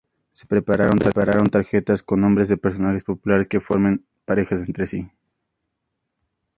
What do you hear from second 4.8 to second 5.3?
sí.